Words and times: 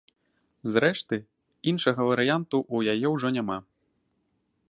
Зрэшты, 0.75 1.19
іншага 1.73 2.01
варыянту 2.09 2.57
ў 2.75 2.97
яе 2.97 3.07
ўжо 3.17 3.27
няма. 3.39 3.57